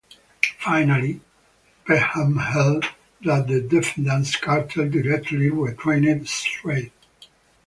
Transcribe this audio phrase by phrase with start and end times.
[0.57, 1.21] Finally,
[1.85, 2.85] Peckham held
[3.23, 6.91] that the defendants' cartel directly restrained trade.